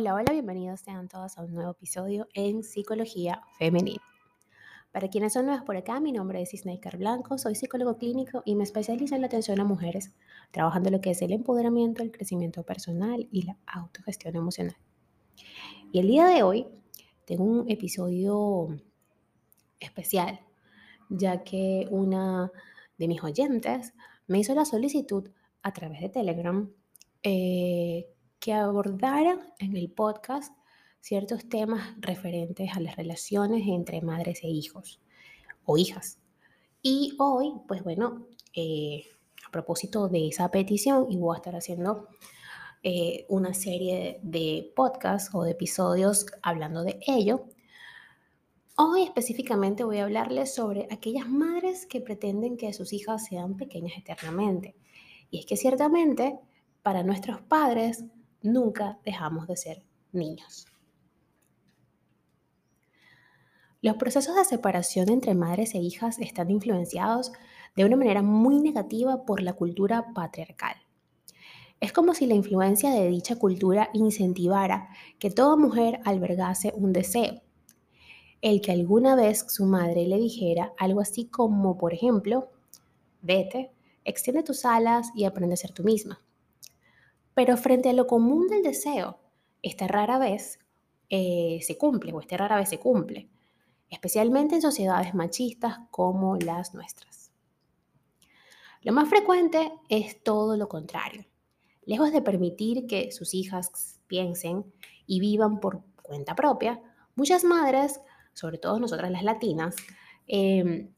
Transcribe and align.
Hola, 0.00 0.14
hola, 0.14 0.32
bienvenidos 0.32 0.80
sean 0.80 1.08
todos 1.08 1.36
a 1.36 1.42
un 1.42 1.52
nuevo 1.52 1.72
episodio 1.72 2.26
en 2.32 2.62
Psicología 2.62 3.42
Femenina. 3.58 4.00
Para 4.92 5.08
quienes 5.08 5.34
son 5.34 5.44
nuevos 5.44 5.62
por 5.62 5.76
acá, 5.76 6.00
mi 6.00 6.10
nombre 6.10 6.40
es 6.40 6.54
Isnaikar 6.54 6.96
Blanco, 6.96 7.36
soy 7.36 7.54
psicólogo 7.54 7.98
clínico 7.98 8.40
y 8.46 8.54
me 8.54 8.64
especializo 8.64 9.14
en 9.14 9.20
la 9.20 9.26
atención 9.26 9.60
a 9.60 9.64
mujeres, 9.64 10.14
trabajando 10.52 10.88
lo 10.88 11.02
que 11.02 11.10
es 11.10 11.20
el 11.20 11.34
empoderamiento, 11.34 12.02
el 12.02 12.12
crecimiento 12.12 12.62
personal 12.62 13.28
y 13.30 13.42
la 13.42 13.58
autogestión 13.66 14.36
emocional. 14.36 14.74
Y 15.92 15.98
el 15.98 16.06
día 16.06 16.28
de 16.28 16.44
hoy 16.44 16.66
tengo 17.26 17.44
un 17.44 17.70
episodio 17.70 18.68
especial, 19.80 20.40
ya 21.10 21.44
que 21.44 21.86
una 21.90 22.50
de 22.96 23.06
mis 23.06 23.22
oyentes 23.22 23.92
me 24.26 24.38
hizo 24.38 24.54
la 24.54 24.64
solicitud 24.64 25.28
a 25.60 25.74
través 25.74 26.00
de 26.00 26.08
Telegram 26.08 26.72
eh, 27.22 28.06
que 28.40 28.54
abordara 28.54 29.38
en 29.58 29.76
el 29.76 29.90
podcast 29.90 30.52
ciertos 31.00 31.48
temas 31.48 31.94
referentes 31.98 32.70
a 32.74 32.80
las 32.80 32.96
relaciones 32.96 33.64
entre 33.66 34.00
madres 34.00 34.42
e 34.42 34.48
hijos 34.48 35.00
o 35.64 35.76
hijas. 35.76 36.18
Y 36.82 37.14
hoy, 37.18 37.52
pues 37.68 37.84
bueno, 37.84 38.26
eh, 38.54 39.04
a 39.46 39.50
propósito 39.50 40.08
de 40.08 40.28
esa 40.28 40.50
petición, 40.50 41.06
y 41.10 41.18
voy 41.18 41.34
a 41.34 41.38
estar 41.38 41.54
haciendo 41.54 42.08
eh, 42.82 43.26
una 43.28 43.52
serie 43.52 44.20
de 44.22 44.72
podcasts 44.74 45.34
o 45.34 45.42
de 45.42 45.50
episodios 45.50 46.24
hablando 46.42 46.82
de 46.82 46.98
ello. 47.06 47.44
Hoy 48.76 49.02
específicamente 49.02 49.84
voy 49.84 49.98
a 49.98 50.04
hablarles 50.04 50.54
sobre 50.54 50.88
aquellas 50.90 51.28
madres 51.28 51.84
que 51.84 52.00
pretenden 52.00 52.56
que 52.56 52.72
sus 52.72 52.94
hijas 52.94 53.26
sean 53.26 53.58
pequeñas 53.58 53.98
eternamente. 53.98 54.74
Y 55.30 55.40
es 55.40 55.46
que 55.46 55.58
ciertamente 55.58 56.38
para 56.82 57.02
nuestros 57.02 57.42
padres 57.42 58.04
nunca 58.42 58.98
dejamos 59.04 59.46
de 59.46 59.56
ser 59.56 59.82
niños. 60.12 60.66
Los 63.82 63.96
procesos 63.96 64.36
de 64.36 64.44
separación 64.44 65.08
entre 65.08 65.34
madres 65.34 65.74
e 65.74 65.78
hijas 65.78 66.18
están 66.18 66.50
influenciados 66.50 67.32
de 67.76 67.84
una 67.84 67.96
manera 67.96 68.20
muy 68.20 68.60
negativa 68.60 69.24
por 69.24 69.42
la 69.42 69.54
cultura 69.54 70.12
patriarcal. 70.12 70.76
Es 71.80 71.92
como 71.92 72.12
si 72.12 72.26
la 72.26 72.34
influencia 72.34 72.90
de 72.90 73.08
dicha 73.08 73.36
cultura 73.36 73.88
incentivara 73.94 74.90
que 75.18 75.30
toda 75.30 75.56
mujer 75.56 76.00
albergase 76.04 76.74
un 76.76 76.92
deseo, 76.92 77.40
el 78.42 78.60
que 78.60 78.72
alguna 78.72 79.16
vez 79.16 79.46
su 79.48 79.64
madre 79.64 80.06
le 80.06 80.18
dijera 80.18 80.74
algo 80.78 81.00
así 81.00 81.26
como, 81.26 81.78
por 81.78 81.94
ejemplo, 81.94 82.50
vete, 83.22 83.72
extiende 84.04 84.42
tus 84.42 84.66
alas 84.66 85.10
y 85.14 85.24
aprende 85.24 85.54
a 85.54 85.56
ser 85.56 85.72
tú 85.72 85.84
misma. 85.84 86.20
Pero 87.34 87.56
frente 87.56 87.90
a 87.90 87.92
lo 87.92 88.06
común 88.06 88.48
del 88.48 88.62
deseo, 88.62 89.18
esta 89.62 89.86
rara 89.86 90.18
vez 90.18 90.58
eh, 91.08 91.60
se 91.62 91.76
cumple 91.76 92.12
o 92.12 92.20
esta 92.20 92.36
rara 92.36 92.56
vez 92.56 92.68
se 92.68 92.78
cumple, 92.78 93.28
especialmente 93.88 94.54
en 94.54 94.62
sociedades 94.62 95.14
machistas 95.14 95.78
como 95.90 96.36
las 96.36 96.74
nuestras. 96.74 97.32
Lo 98.82 98.92
más 98.92 99.08
frecuente 99.08 99.72
es 99.88 100.22
todo 100.22 100.56
lo 100.56 100.68
contrario. 100.68 101.26
Lejos 101.84 102.12
de 102.12 102.22
permitir 102.22 102.86
que 102.86 103.12
sus 103.12 103.34
hijas 103.34 104.00
piensen 104.06 104.64
y 105.06 105.20
vivan 105.20 105.60
por 105.60 105.82
cuenta 106.02 106.34
propia, 106.34 106.80
muchas 107.14 107.44
madres, 107.44 108.00
sobre 108.32 108.58
todo 108.58 108.78
nosotras 108.78 109.10
las 109.10 109.24
latinas, 109.24 109.76
em, 110.26 110.92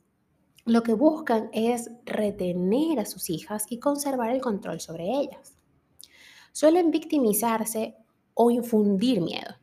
lo 0.65 0.83
que 0.83 0.95
buscan 0.95 1.51
es 1.53 1.91
retener 2.05 3.01
a 3.01 3.07
sus 3.07 3.31
hijas 3.31 3.67
y 3.71 3.79
conservar 3.79 4.31
el 4.31 4.41
control 4.41 4.81
sobre 4.81 5.11
ellas 5.11 5.57
suelen 6.53 6.91
victimizarse 6.91 7.97
o 8.35 8.51
infundir 8.51 9.21
miedo. 9.21 9.57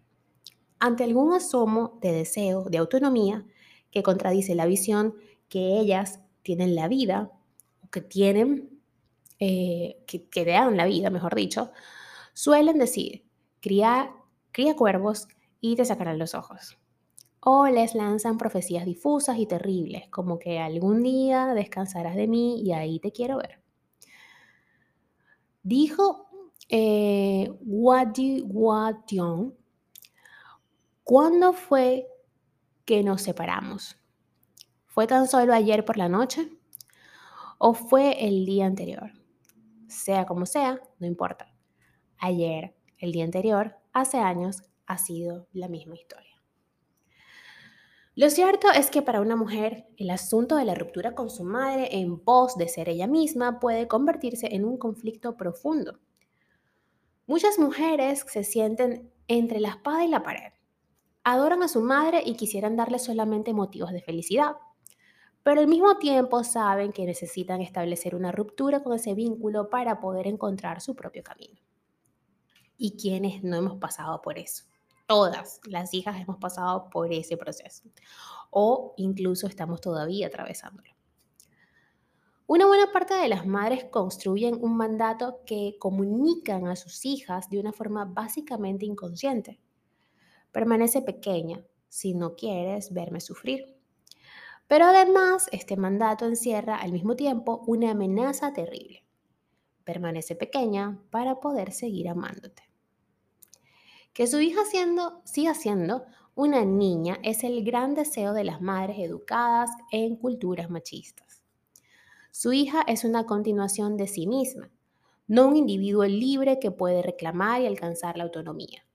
Ante 0.80 1.04
algún 1.04 1.34
asomo 1.34 1.98
de 2.02 2.12
deseo 2.12 2.64
de 2.64 2.78
autonomía 2.78 3.46
que 3.92 4.04
contradice 4.04 4.56
la 4.56 4.66
visión 4.66 5.16
que 5.50 5.80
ellas 5.80 6.20
tienen 6.44 6.76
la 6.76 6.88
vida, 6.88 7.32
o 7.84 7.90
que 7.90 8.02
tienen, 8.02 8.80
eh, 9.40 10.04
que, 10.08 10.28
que 10.28 10.46
dan 10.46 10.78
la 10.78 10.86
vida, 10.86 11.10
mejor 11.10 11.36
dicho, 11.36 11.72
suelen 12.34 12.78
decir, 12.78 13.26
cría, 13.60 14.14
cría 14.52 14.76
cuervos 14.76 15.28
y 15.60 15.76
te 15.76 15.86
sacarán 15.86 16.20
los 16.20 16.36
ojos. 16.36 16.78
O 17.42 17.68
les 17.68 17.96
lanzan 17.96 18.38
profecías 18.38 18.86
difusas 18.86 19.38
y 19.38 19.46
terribles, 19.46 20.08
como 20.10 20.40
que 20.40 20.60
algún 20.60 21.04
día 21.04 21.54
descansarás 21.54 22.16
de 22.16 22.28
mí 22.28 22.62
y 22.62 22.74
ahí 22.74 23.00
te 23.00 23.12
quiero 23.12 23.38
ver. 23.38 23.62
Dijo 25.64 26.29
eh, 26.72 27.52
Wadi 27.62 28.46
¿cuándo 31.04 31.54
fue 31.54 32.08
que 32.86 33.04
nos 33.04 33.24
separamos? 33.24 33.98
¿Fue 34.86 35.08
tan 35.08 35.28
solo 35.28 35.54
ayer 35.54 35.84
por 35.84 35.98
la 35.98 36.10
noche? 36.10 36.48
¿O 37.58 37.74
fue 37.74 38.28
el 38.28 38.46
día 38.46 38.68
anterior? 38.68 39.12
Sea 39.88 40.28
como 40.28 40.46
sea, 40.46 40.80
no 41.00 41.08
importa. 41.08 41.52
Ayer, 42.20 42.76
el 43.00 43.14
día 43.14 43.24
anterior, 43.24 43.76
hace 43.92 44.20
años, 44.20 44.62
ha 44.86 45.00
sido 45.00 45.48
la 45.54 45.68
misma 45.68 45.96
historia. 45.96 46.36
Lo 48.14 48.30
cierto 48.30 48.68
es 48.70 48.92
que 48.92 49.02
para 49.02 49.22
una 49.22 49.36
mujer 49.36 49.88
el 49.98 50.12
asunto 50.12 50.56
de 50.56 50.66
la 50.66 50.76
ruptura 50.76 51.16
con 51.16 51.32
su 51.32 51.44
madre 51.44 51.98
en 51.98 52.20
pos 52.20 52.58
de 52.58 52.68
ser 52.68 52.90
ella 52.90 53.08
misma 53.08 53.60
puede 53.60 53.88
convertirse 53.88 54.54
en 54.54 54.66
un 54.66 54.78
conflicto 54.78 55.36
profundo 55.38 56.00
Muchas 57.30 57.60
mujeres 57.60 58.26
se 58.28 58.44
sienten 58.44 59.14
entre 59.28 59.60
la 59.60 59.70
espada 59.70 60.04
y 60.04 60.08
la 60.08 60.24
pared. 60.24 60.52
Adoran 61.24 61.62
a 61.62 61.68
su 61.68 61.80
madre 61.80 62.24
y 62.26 62.34
quisieran 62.34 62.76
darle 62.76 62.98
solamente 62.98 63.54
motivos 63.54 63.92
de 63.92 64.02
felicidad, 64.02 64.54
pero 65.44 65.62
al 65.62 65.68
mismo 65.68 66.00
tiempo 66.00 66.44
saben 66.44 66.92
que 66.92 67.06
necesitan 67.06 67.62
establecer 67.62 68.16
una 68.16 68.32
ruptura 68.32 68.82
con 68.82 68.94
ese 68.94 69.14
vínculo 69.14 69.70
para 69.70 70.00
poder 70.00 70.26
encontrar 70.26 70.82
su 70.82 70.96
propio 70.96 71.22
camino. 71.22 71.62
¿Y 72.80 72.98
quienes 72.98 73.44
no 73.44 73.58
hemos 73.58 73.78
pasado 73.78 74.24
por 74.24 74.40
eso? 74.40 74.64
Todas 75.06 75.62
las 75.66 75.94
hijas 75.94 76.20
hemos 76.20 76.38
pasado 76.38 76.90
por 76.90 77.14
ese 77.14 77.38
proceso 77.38 77.84
o 78.50 78.96
incluso 78.98 79.46
estamos 79.46 79.82
todavía 79.82 80.26
atravesándolo. 80.26 80.99
Una 82.52 82.66
buena 82.66 82.92
parte 82.92 83.14
de 83.14 83.28
las 83.28 83.46
madres 83.46 83.86
construyen 83.92 84.58
un 84.60 84.76
mandato 84.76 85.42
que 85.46 85.76
comunican 85.78 86.66
a 86.66 86.76
sus 86.76 87.06
hijas 87.06 87.48
de 87.52 87.60
una 87.60 87.74
forma 87.74 88.06
básicamente 88.06 88.88
inconsciente. 88.88 89.60
Permanece 90.52 91.04
pequeña 91.04 91.64
si 91.90 92.16
no 92.16 92.36
quieres 92.36 92.92
verme 92.92 93.22
sufrir. 93.22 93.78
Pero 94.66 94.86
además, 94.86 95.48
este 95.52 95.78
mandato 95.78 96.26
encierra 96.26 96.78
al 96.78 96.92
mismo 96.92 97.16
tiempo 97.16 97.62
una 97.68 97.92
amenaza 97.92 98.52
terrible. 98.52 99.06
Permanece 99.84 100.36
pequeña 100.36 101.00
para 101.12 101.40
poder 101.40 101.72
seguir 101.72 102.10
amándote. 102.10 102.64
Que 104.12 104.26
su 104.26 104.42
hija 104.42 104.66
siendo, 104.66 105.22
siga 105.24 105.54
siendo 105.54 106.04
una 106.34 106.66
niña 106.66 107.20
es 107.22 107.44
el 107.44 107.64
gran 107.64 107.94
deseo 107.94 108.34
de 108.34 108.44
las 108.44 108.60
madres 108.60 108.98
educadas 108.98 109.70
en 109.92 110.16
culturas 110.16 110.72
machistas. 110.72 111.29
Su 112.32 112.54
hija 112.54 112.84
es 112.86 113.06
una 113.06 113.26
continuación 113.26 113.98
de 113.98 114.08
sí 114.08 114.28
misma, 114.28 114.70
no 115.28 115.48
un 115.48 115.56
individuo 115.56 116.06
libre 116.06 116.60
que 116.60 116.70
puede 116.70 117.02
reclamar 117.02 117.62
y 117.62 117.66
alcanzar 117.66 118.18
la 118.18 118.24
autonomía. 118.24 118.86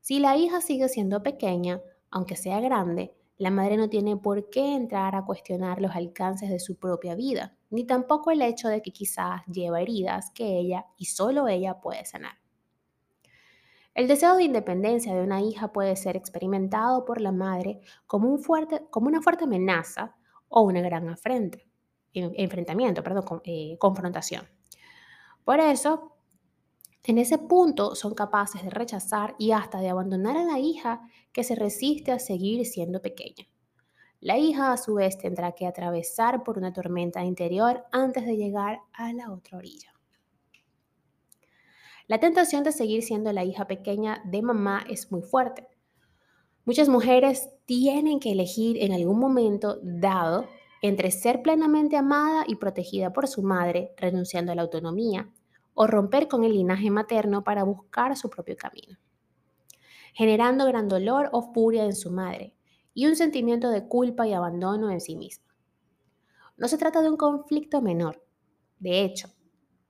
Si 0.00 0.20
la 0.20 0.36
hija 0.36 0.60
sigue 0.60 0.88
siendo 0.88 1.24
pequeña, 1.24 1.82
aunque 2.10 2.36
sea 2.36 2.60
grande, 2.60 3.16
la 3.36 3.50
madre 3.50 3.76
no 3.76 3.88
tiene 3.88 4.16
por 4.16 4.48
qué 4.48 4.76
entrar 4.76 5.16
a 5.16 5.24
cuestionar 5.24 5.80
los 5.80 5.96
alcances 5.96 6.50
de 6.50 6.60
su 6.60 6.78
propia 6.78 7.16
vida, 7.16 7.56
ni 7.68 7.84
tampoco 7.84 8.30
el 8.30 8.42
hecho 8.42 8.68
de 8.68 8.80
que 8.80 8.92
quizás 8.92 9.42
lleva 9.46 9.80
heridas 9.80 10.30
que 10.30 10.56
ella 10.58 10.86
y 10.96 11.06
solo 11.06 11.48
ella 11.48 11.80
puede 11.80 12.04
sanar. 12.04 12.36
El 13.92 14.06
deseo 14.06 14.36
de 14.36 14.44
independencia 14.44 15.14
de 15.14 15.22
una 15.22 15.42
hija 15.42 15.72
puede 15.72 15.96
ser 15.96 16.16
experimentado 16.16 17.04
por 17.04 17.20
la 17.20 17.32
madre 17.32 17.80
como, 18.06 18.28
un 18.28 18.40
fuerte, 18.40 18.86
como 18.88 19.08
una 19.08 19.20
fuerte 19.20 19.44
amenaza 19.44 20.14
o 20.48 20.62
una 20.62 20.80
gran 20.80 21.08
afrenta 21.08 21.58
enfrentamiento, 22.14 23.02
perdón, 23.02 23.42
eh, 23.44 23.76
confrontación. 23.78 24.48
Por 25.44 25.60
eso, 25.60 26.16
en 27.04 27.18
ese 27.18 27.38
punto 27.38 27.94
son 27.94 28.14
capaces 28.14 28.62
de 28.62 28.70
rechazar 28.70 29.34
y 29.38 29.52
hasta 29.52 29.80
de 29.80 29.88
abandonar 29.88 30.36
a 30.36 30.44
la 30.44 30.58
hija 30.58 31.00
que 31.32 31.42
se 31.42 31.54
resiste 31.54 32.12
a 32.12 32.18
seguir 32.18 32.64
siendo 32.66 33.02
pequeña. 33.02 33.48
La 34.20 34.38
hija 34.38 34.72
a 34.72 34.76
su 34.76 34.94
vez 34.94 35.18
tendrá 35.18 35.52
que 35.52 35.66
atravesar 35.66 36.44
por 36.44 36.56
una 36.56 36.72
tormenta 36.72 37.24
interior 37.24 37.84
antes 37.90 38.24
de 38.24 38.36
llegar 38.36 38.80
a 38.92 39.12
la 39.12 39.32
otra 39.32 39.58
orilla. 39.58 39.92
La 42.06 42.20
tentación 42.20 42.62
de 42.62 42.70
seguir 42.70 43.02
siendo 43.02 43.32
la 43.32 43.44
hija 43.44 43.66
pequeña 43.66 44.22
de 44.24 44.42
mamá 44.42 44.84
es 44.88 45.10
muy 45.10 45.22
fuerte. 45.22 45.66
Muchas 46.64 46.88
mujeres 46.88 47.48
tienen 47.64 48.20
que 48.20 48.30
elegir 48.30 48.80
en 48.80 48.92
algún 48.92 49.18
momento 49.18 49.80
dado 49.82 50.46
entre 50.82 51.10
ser 51.10 51.42
plenamente 51.42 51.96
amada 51.96 52.44
y 52.46 52.56
protegida 52.56 53.12
por 53.12 53.28
su 53.28 53.42
madre, 53.42 53.94
renunciando 53.96 54.52
a 54.52 54.54
la 54.54 54.62
autonomía, 54.62 55.30
o 55.74 55.86
romper 55.86 56.28
con 56.28 56.44
el 56.44 56.52
linaje 56.52 56.90
materno 56.90 57.44
para 57.44 57.64
buscar 57.64 58.16
su 58.16 58.28
propio 58.28 58.56
camino. 58.56 58.98
generando 60.14 60.66
gran 60.66 60.88
dolor 60.88 61.30
o 61.32 61.54
furia 61.54 61.86
en 61.86 61.94
su 61.94 62.10
madre 62.10 62.54
y 62.92 63.06
un 63.06 63.16
sentimiento 63.16 63.70
de 63.70 63.88
culpa 63.88 64.28
y 64.28 64.34
abandono 64.34 64.90
en 64.90 65.00
sí 65.00 65.16
misma. 65.16 65.56
No 66.58 66.68
se 66.68 66.76
trata 66.76 67.00
de 67.00 67.08
un 67.08 67.16
conflicto 67.16 67.80
menor. 67.80 68.22
De 68.78 69.00
hecho, 69.00 69.28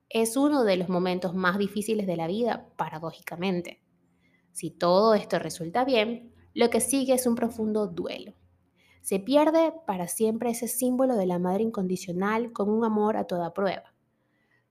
es 0.07 0.37
uno 0.37 0.63
de 0.63 0.77
los 0.77 0.87
momentos 0.87 1.33
más 1.33 1.57
difíciles 1.57 2.07
de 2.07 2.15
la 2.15 2.27
vida, 2.27 2.69
paradójicamente. 2.77 3.83
Si 4.53 4.71
todo 4.71 5.13
esto 5.13 5.39
resulta 5.39 5.83
bien, 5.83 6.33
lo 6.53 6.69
que 6.69 6.79
sigue 6.79 7.15
es 7.15 7.27
un 7.27 7.35
profundo 7.35 7.87
duelo. 7.87 8.33
Se 9.03 9.19
pierde 9.19 9.73
para 9.85 10.07
siempre 10.07 10.51
ese 10.51 10.69
símbolo 10.69 11.17
de 11.17 11.25
la 11.25 11.37
madre 11.37 11.61
incondicional 11.61 12.53
con 12.53 12.69
un 12.69 12.85
amor 12.85 13.17
a 13.17 13.25
toda 13.25 13.53
prueba. 13.53 13.93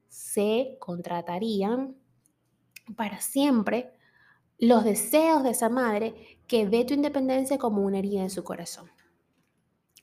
Se 0.08 0.78
contratarían 0.80 1.94
para 2.96 3.20
siempre 3.20 3.92
los 4.58 4.84
deseos 4.84 5.42
de 5.42 5.50
esa 5.50 5.68
madre 5.68 6.38
que 6.46 6.64
ve 6.66 6.86
tu 6.86 6.94
independencia 6.94 7.58
como 7.58 7.82
una 7.82 7.98
herida 7.98 8.22
en 8.22 8.30
su 8.30 8.42
corazón. 8.42 8.90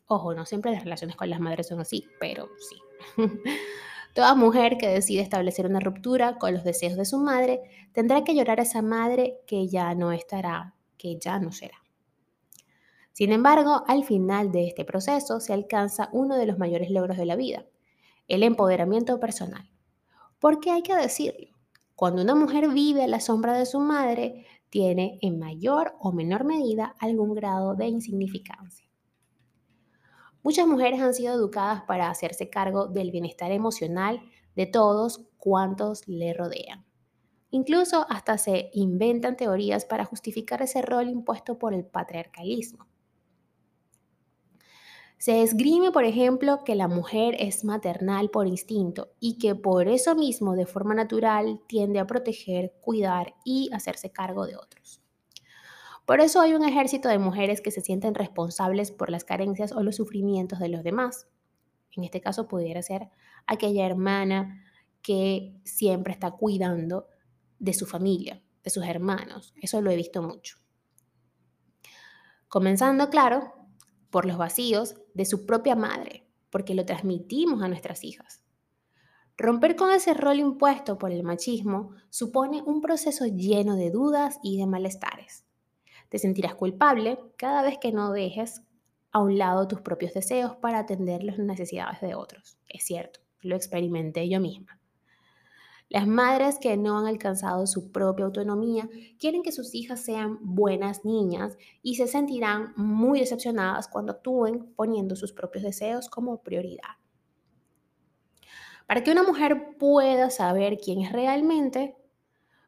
Ojo, 0.06 0.36
no 0.36 0.46
siempre 0.46 0.72
las 0.72 0.84
relaciones 0.84 1.16
con 1.16 1.32
las 1.32 1.40
madres 1.40 1.68
son 1.68 1.80
así, 1.80 2.06
pero 2.20 2.50
sí. 2.60 2.76
Toda 4.14 4.36
mujer 4.36 4.78
que 4.78 4.90
decide 4.90 5.22
establecer 5.22 5.66
una 5.66 5.80
ruptura 5.80 6.38
con 6.38 6.54
los 6.54 6.64
deseos 6.64 6.98
de 6.98 7.06
su 7.06 7.18
madre 7.18 7.62
tendrá 7.94 8.24
que 8.24 8.36
llorar 8.36 8.60
a 8.60 8.64
esa 8.64 8.84
madre 8.84 9.40
que 9.48 9.68
ya 9.68 9.96
no 9.96 10.12
estará, 10.12 10.76
que 11.00 11.18
ya 11.18 11.40
no 11.40 11.52
será. 11.52 11.82
Sin 13.14 13.32
embargo, 13.32 13.84
al 13.88 14.04
final 14.04 14.52
de 14.52 14.68
este 14.68 14.86
proceso 14.86 15.40
se 15.40 15.54
alcanza 15.54 16.10
uno 16.14 16.38
de 16.38 16.46
los 16.46 16.58
mayores 16.58 16.90
logros 16.90 17.18
de 17.18 17.26
la 17.26 17.36
vida, 17.36 17.66
el 18.28 18.44
empoderamiento 18.44 19.20
personal. 19.20 19.70
Porque 20.40 20.72
hay 20.72 20.84
que 20.84 20.96
decirlo, 20.96 21.50
cuando 21.96 22.22
una 22.22 22.36
mujer 22.36 22.70
vive 22.70 23.04
a 23.04 23.08
la 23.08 23.20
sombra 23.20 23.58
de 23.58 23.66
su 23.66 23.80
madre, 23.80 24.46
tiene 24.70 25.20
en 25.22 25.40
mayor 25.40 25.96
o 26.00 26.12
menor 26.14 26.46
medida 26.46 26.96
algún 27.00 27.34
grado 27.34 27.76
de 27.76 27.88
insignificancia. 27.88 28.90
Muchas 30.42 30.68
mujeres 30.68 31.02
han 31.02 31.14
sido 31.14 31.34
educadas 31.34 31.84
para 31.84 32.10
hacerse 32.10 32.50
cargo 32.50 32.88
del 32.88 33.12
bienestar 33.12 33.52
emocional 33.52 34.22
de 34.56 34.66
todos 34.66 35.28
cuantos 35.38 36.08
le 36.08 36.34
rodean. 36.34 36.86
Incluso 37.52 38.06
hasta 38.10 38.38
se 38.38 38.70
inventan 38.74 39.36
teorías 39.36 39.86
para 39.86 40.06
justificar 40.06 40.62
ese 40.62 40.82
rol 40.82 41.10
impuesto 41.10 41.58
por 41.58 41.74
el 41.74 41.86
patriarcalismo. 41.86 42.89
Se 45.20 45.44
esgrime, 45.44 45.92
por 45.92 46.06
ejemplo, 46.06 46.64
que 46.64 46.76
la 46.76 46.88
mujer 46.88 47.36
es 47.40 47.66
maternal 47.66 48.30
por 48.30 48.48
instinto 48.48 49.12
y 49.20 49.38
que 49.38 49.54
por 49.54 49.90
eso 49.90 50.16
mismo, 50.16 50.56
de 50.56 50.66
forma 50.66 50.96
natural, 50.96 51.60
tiende 51.68 52.00
a 52.00 52.08
proteger, 52.08 52.74
cuidar 52.80 53.36
y 53.44 53.70
hacerse 53.74 54.14
cargo 54.14 54.48
de 54.48 54.56
otros. 54.56 55.02
Por 56.06 56.22
eso 56.22 56.40
hay 56.40 56.54
un 56.54 56.64
ejército 56.64 57.10
de 57.10 57.20
mujeres 57.20 57.60
que 57.60 57.70
se 57.70 57.82
sienten 57.82 58.16
responsables 58.16 58.92
por 58.94 59.10
las 59.10 59.26
carencias 59.26 59.74
o 59.74 59.84
los 59.84 59.98
sufrimientos 59.98 60.58
de 60.60 60.70
los 60.70 60.84
demás. 60.84 61.28
En 61.98 62.06
este 62.06 62.22
caso 62.22 62.48
pudiera 62.48 62.82
ser 62.82 63.10
aquella 63.46 63.86
hermana 63.86 64.64
que 65.02 65.54
siempre 65.66 66.14
está 66.14 66.32
cuidando 66.32 67.08
de 67.60 67.74
su 67.74 67.86
familia, 67.86 68.42
de 68.64 68.70
sus 68.70 68.86
hermanos. 68.86 69.54
Eso 69.62 69.82
lo 69.82 69.92
he 69.92 69.98
visto 69.98 70.22
mucho. 70.22 70.60
Comenzando, 72.48 73.10
claro, 73.10 73.59
por 74.10 74.26
los 74.26 74.38
vacíos 74.38 74.96
de 75.14 75.26
su 75.26 75.46
propia 75.46 75.76
madre, 75.76 76.26
porque 76.50 76.74
lo 76.74 76.86
transmitimos 76.86 77.62
a 77.62 77.68
nuestras 77.68 78.04
hijas. 78.04 78.42
Romper 79.38 79.76
con 79.76 79.92
ese 79.92 80.14
rol 80.14 80.40
impuesto 80.40 80.98
por 80.98 81.12
el 81.12 81.24
machismo 81.24 81.92
supone 82.10 82.62
un 82.62 82.82
proceso 82.82 83.26
lleno 83.26 83.76
de 83.76 83.90
dudas 83.90 84.40
y 84.44 84.58
de 84.58 84.66
malestares. 84.66 85.46
Te 86.10 86.20
sentirás 86.20 86.56
culpable 86.56 87.20
cada 87.38 87.62
vez 87.62 87.78
que 87.78 87.92
no 87.92 88.12
dejes 88.12 88.64
a 89.12 89.20
un 89.20 89.38
lado 89.38 89.68
tus 89.68 89.82
propios 89.82 90.14
deseos 90.14 90.56
para 90.58 90.80
atender 90.80 91.24
las 91.24 91.40
necesidades 91.40 92.02
de 92.02 92.16
otros. 92.16 92.58
Es 92.68 92.84
cierto, 92.84 93.22
lo 93.42 93.56
experimenté 93.56 94.28
yo 94.28 94.40
misma. 94.40 94.79
Las 95.90 96.06
madres 96.06 96.60
que 96.60 96.78
no 96.78 97.00
han 97.00 97.08
alcanzado 97.08 97.66
su 97.66 97.92
propia 97.92 98.26
autonomía 98.26 98.88
quieren 99.18 99.42
que 99.42 99.52
sus 99.52 99.74
hijas 99.74 100.00
sean 100.00 100.38
buenas 100.42 101.04
niñas 101.04 101.58
y 101.82 101.96
se 101.96 102.06
sentirán 102.06 102.74
muy 102.76 103.20
decepcionadas 103.20 103.88
cuando 103.88 104.12
actúen 104.12 104.72
poniendo 104.76 105.16
sus 105.16 105.34
propios 105.34 105.64
deseos 105.64 106.08
como 106.08 106.44
prioridad. 106.44 107.00
Para 108.86 109.04
que 109.04 109.12
una 109.12 109.24
mujer 109.24 109.78
pueda 109.80 110.30
saber 110.30 110.78
quién 110.78 111.02
es 111.02 111.12
realmente, 111.12 111.96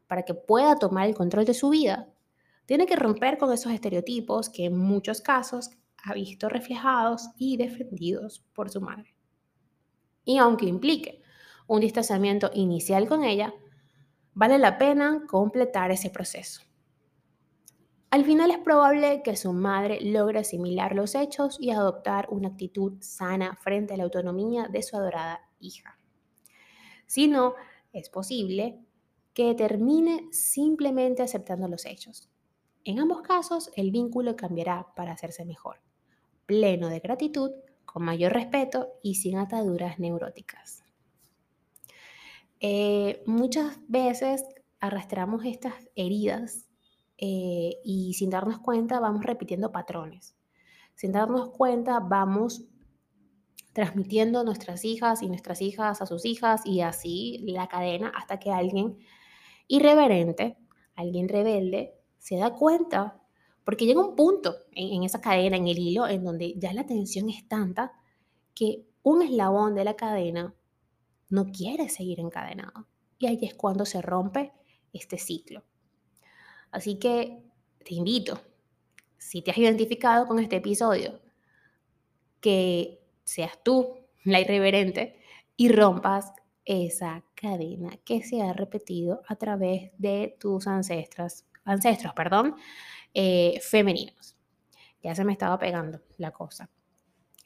para 0.08 0.24
que 0.24 0.34
pueda 0.34 0.76
tomar 0.76 1.06
el 1.08 1.14
control 1.14 1.44
de 1.44 1.54
su 1.54 1.70
vida, 1.70 2.12
tiene 2.66 2.86
que 2.86 2.96
romper 2.96 3.38
con 3.38 3.52
esos 3.52 3.72
estereotipos 3.72 4.48
que 4.48 4.64
en 4.64 4.76
muchos 4.76 5.20
casos 5.20 5.70
ha 6.04 6.14
visto 6.14 6.48
reflejados 6.48 7.30
y 7.36 7.56
defendidos 7.56 8.44
por 8.52 8.68
su 8.68 8.80
madre. 8.80 9.14
Y 10.24 10.38
aunque 10.38 10.66
implique 10.66 11.21
un 11.66 11.80
distanciamiento 11.80 12.50
inicial 12.54 13.08
con 13.08 13.24
ella, 13.24 13.54
vale 14.34 14.58
la 14.58 14.78
pena 14.78 15.22
completar 15.28 15.90
ese 15.90 16.10
proceso. 16.10 16.62
Al 18.10 18.24
final 18.26 18.50
es 18.50 18.58
probable 18.58 19.22
que 19.22 19.36
su 19.36 19.54
madre 19.54 19.98
logre 20.02 20.40
asimilar 20.40 20.94
los 20.94 21.14
hechos 21.14 21.56
y 21.58 21.70
adoptar 21.70 22.28
una 22.30 22.48
actitud 22.48 22.98
sana 23.00 23.56
frente 23.62 23.94
a 23.94 23.96
la 23.96 24.04
autonomía 24.04 24.68
de 24.68 24.82
su 24.82 24.96
adorada 24.96 25.40
hija. 25.60 25.98
Si 27.06 27.26
no, 27.26 27.54
es 27.92 28.10
posible 28.10 28.78
que 29.32 29.54
termine 29.54 30.28
simplemente 30.30 31.22
aceptando 31.22 31.68
los 31.68 31.86
hechos. 31.86 32.28
En 32.84 32.98
ambos 32.98 33.22
casos, 33.22 33.70
el 33.76 33.90
vínculo 33.90 34.36
cambiará 34.36 34.88
para 34.94 35.12
hacerse 35.12 35.44
mejor, 35.44 35.80
pleno 36.44 36.88
de 36.88 37.00
gratitud, 37.00 37.52
con 37.86 38.04
mayor 38.04 38.32
respeto 38.32 38.88
y 39.02 39.14
sin 39.14 39.38
ataduras 39.38 39.98
neuróticas. 39.98 40.81
Eh, 42.64 43.24
muchas 43.26 43.80
veces 43.88 44.44
arrastramos 44.78 45.44
estas 45.44 45.74
heridas 45.96 46.68
eh, 47.18 47.80
y 47.82 48.14
sin 48.14 48.30
darnos 48.30 48.60
cuenta 48.60 49.00
vamos 49.00 49.24
repitiendo 49.24 49.72
patrones. 49.72 50.36
Sin 50.94 51.10
darnos 51.10 51.50
cuenta 51.50 51.98
vamos 51.98 52.64
transmitiendo 53.72 54.38
a 54.38 54.44
nuestras 54.44 54.84
hijas 54.84 55.22
y 55.22 55.28
nuestras 55.28 55.60
hijas 55.60 56.00
a 56.00 56.06
sus 56.06 56.24
hijas 56.24 56.62
y 56.64 56.82
así 56.82 57.44
la 57.48 57.66
cadena 57.66 58.12
hasta 58.16 58.38
que 58.38 58.52
alguien 58.52 58.96
irreverente, 59.66 60.56
alguien 60.94 61.28
rebelde, 61.28 61.94
se 62.18 62.36
da 62.36 62.54
cuenta, 62.54 63.20
porque 63.64 63.86
llega 63.86 64.06
un 64.06 64.14
punto 64.14 64.54
en, 64.70 64.98
en 64.98 65.02
esa 65.02 65.20
cadena, 65.20 65.56
en 65.56 65.66
el 65.66 65.78
hilo, 65.80 66.06
en 66.06 66.22
donde 66.22 66.54
ya 66.58 66.72
la 66.72 66.86
tensión 66.86 67.28
es 67.28 67.48
tanta 67.48 67.90
que 68.54 68.86
un 69.02 69.22
eslabón 69.22 69.74
de 69.74 69.84
la 69.84 69.96
cadena 69.96 70.54
no 71.32 71.46
quiere 71.50 71.88
seguir 71.88 72.20
encadenado. 72.20 72.86
Y 73.18 73.26
ahí 73.26 73.38
es 73.42 73.54
cuando 73.54 73.86
se 73.86 74.02
rompe 74.02 74.52
este 74.92 75.16
ciclo. 75.16 75.64
Así 76.70 76.98
que 76.98 77.42
te 77.84 77.94
invito, 77.94 78.38
si 79.16 79.40
te 79.40 79.50
has 79.50 79.58
identificado 79.58 80.26
con 80.26 80.38
este 80.38 80.56
episodio, 80.56 81.20
que 82.40 83.00
seas 83.24 83.62
tú 83.64 83.96
la 84.24 84.40
irreverente 84.40 85.20
y 85.56 85.70
rompas 85.70 86.32
esa 86.66 87.24
cadena 87.34 87.96
que 88.04 88.22
se 88.22 88.42
ha 88.42 88.52
repetido 88.52 89.22
a 89.26 89.36
través 89.36 89.90
de 89.96 90.36
tus 90.38 90.66
ancestros, 90.66 91.46
ancestros 91.64 92.12
perdón, 92.12 92.56
eh, 93.14 93.58
femeninos. 93.62 94.36
Ya 95.02 95.14
se 95.14 95.24
me 95.24 95.32
estaba 95.32 95.58
pegando 95.58 96.02
la 96.18 96.30
cosa. 96.30 96.68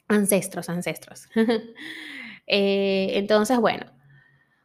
Ancestros, 0.09 0.67
ancestros. 0.67 1.29
Eh, 2.47 3.11
entonces, 3.13 3.59
bueno, 3.59 3.85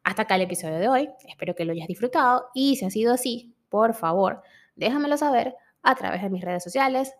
hasta 0.05 0.23
acá 0.23 0.37
el 0.37 0.43
episodio 0.43 0.79
de 0.79 0.89
hoy. 0.89 1.09
Espero 1.29 1.55
que 1.55 1.65
lo 1.65 1.73
hayas 1.73 1.89
disfrutado 1.89 2.47
y 2.55 2.77
si 2.77 2.85
ha 2.85 2.91
sido 2.91 3.13
así, 3.13 3.55
por 3.69 3.95
favor, 3.95 4.43
déjamelo 4.77 5.17
saber 5.17 5.55
a 5.83 5.95
través 5.95 6.23
de 6.23 6.31
mis 6.31 6.43
redes 6.43 6.63
sociales, 6.63 7.13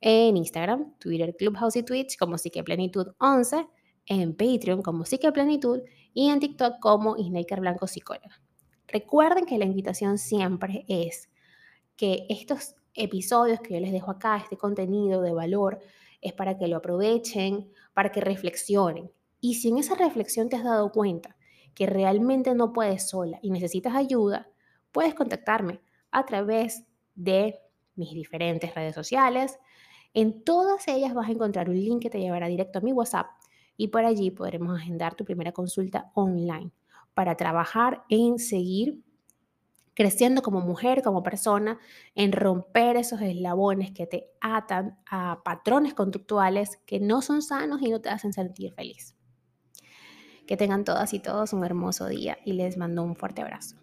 en 0.00 0.36
Instagram, 0.36 0.94
Twitter, 0.98 1.34
Clubhouse 1.36 1.76
y 1.76 1.82
Twitch 1.82 2.16
como 2.16 2.36
Plenitud 2.64 3.08
11, 3.18 3.66
en 4.06 4.34
Patreon 4.34 4.82
como 4.82 5.04
Plenitud 5.32 5.80
y 6.14 6.28
en 6.28 6.40
TikTok 6.40 6.78
como 6.80 7.16
Snaker 7.16 7.60
Blanco 7.60 7.86
Psicóloga. 7.86 8.40
Recuerden 8.86 9.44
que 9.44 9.58
la 9.58 9.64
invitación 9.64 10.18
siempre 10.18 10.84
es 10.88 11.28
que 11.96 12.26
estos 12.28 12.76
episodios 12.94 13.60
que 13.60 13.74
yo 13.74 13.80
les 13.80 13.92
dejo 13.92 14.10
acá, 14.10 14.38
este 14.38 14.56
contenido 14.56 15.20
de 15.20 15.32
valor, 15.32 15.80
es 16.20 16.32
para 16.32 16.56
que 16.56 16.68
lo 16.68 16.78
aprovechen, 16.78 17.70
para 17.92 18.10
que 18.10 18.20
reflexionen. 18.20 19.10
Y 19.40 19.54
si 19.54 19.68
en 19.68 19.78
esa 19.78 19.94
reflexión 19.94 20.48
te 20.48 20.56
has 20.56 20.64
dado 20.64 20.90
cuenta 20.92 21.36
que 21.74 21.86
realmente 21.86 22.54
no 22.54 22.72
puedes 22.72 23.08
sola 23.08 23.38
y 23.42 23.50
necesitas 23.50 23.94
ayuda, 23.94 24.48
puedes 24.92 25.14
contactarme 25.14 25.80
a 26.10 26.24
través 26.24 26.84
de 27.14 27.58
mis 27.94 28.12
diferentes 28.12 28.74
redes 28.74 28.94
sociales. 28.94 29.58
En 30.14 30.42
todas 30.44 30.88
ellas 30.88 31.14
vas 31.14 31.28
a 31.28 31.32
encontrar 31.32 31.68
un 31.68 31.76
link 31.76 32.02
que 32.02 32.10
te 32.10 32.20
llevará 32.20 32.48
directo 32.48 32.78
a 32.78 32.82
mi 32.82 32.92
WhatsApp 32.92 33.26
y 33.76 33.88
por 33.88 34.04
allí 34.04 34.30
podremos 34.30 34.76
agendar 34.76 35.14
tu 35.14 35.24
primera 35.24 35.52
consulta 35.52 36.10
online 36.14 36.72
para 37.14 37.36
trabajar 37.36 38.04
en 38.08 38.38
seguir 38.38 39.02
creciendo 39.94 40.42
como 40.42 40.60
mujer, 40.60 41.02
como 41.02 41.24
persona, 41.24 41.80
en 42.14 42.30
romper 42.30 42.96
esos 42.96 43.20
eslabones 43.20 43.90
que 43.90 44.06
te 44.06 44.30
atan 44.40 44.96
a 45.10 45.42
patrones 45.44 45.92
conductuales 45.92 46.78
que 46.86 47.00
no 47.00 47.20
son 47.20 47.42
sanos 47.42 47.82
y 47.82 47.90
no 47.90 48.00
te 48.00 48.08
hacen 48.08 48.32
sentir 48.32 48.72
feliz. 48.74 49.17
Que 50.48 50.56
tengan 50.56 50.84
todas 50.84 51.12
y 51.12 51.20
todos 51.20 51.52
un 51.52 51.62
hermoso 51.62 52.08
día 52.08 52.38
y 52.44 52.54
les 52.54 52.78
mando 52.78 53.02
un 53.04 53.14
fuerte 53.14 53.42
abrazo. 53.42 53.76